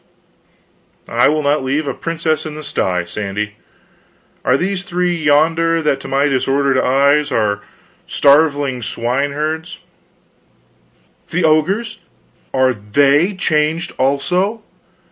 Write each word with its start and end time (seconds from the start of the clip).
"I 1.07 1.27
will 1.27 1.43
not 1.43 1.63
leave 1.63 1.87
a 1.87 1.93
princess 1.93 2.43
in 2.43 2.55
the 2.55 2.63
sty, 2.63 3.03
Sandy. 3.03 3.57
Are 4.43 4.57
those 4.57 4.81
three 4.81 5.15
yonder 5.15 5.79
that 5.79 5.99
to 5.99 6.07
my 6.07 6.27
disordered 6.27 6.79
eyes 6.79 7.31
are 7.31 7.61
starveling 8.07 8.81
swine 8.81 9.33
herds" 9.33 9.77
"The 11.29 11.43
ogres, 11.43 11.99
Are 12.51 12.73
they 12.73 13.35
changed 13.35 13.91
also? 13.99 14.63